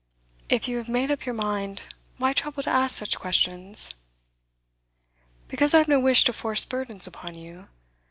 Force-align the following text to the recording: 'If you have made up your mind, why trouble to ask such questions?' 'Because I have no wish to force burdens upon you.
'If 0.49 0.67
you 0.67 0.77
have 0.77 0.89
made 0.89 1.11
up 1.11 1.27
your 1.27 1.35
mind, 1.35 1.93
why 2.17 2.33
trouble 2.33 2.63
to 2.63 2.69
ask 2.71 2.95
such 2.97 3.19
questions?' 3.19 3.93
'Because 5.47 5.75
I 5.75 5.77
have 5.77 5.87
no 5.87 5.99
wish 5.99 6.23
to 6.23 6.33
force 6.33 6.65
burdens 6.65 7.05
upon 7.05 7.35
you. 7.35 7.67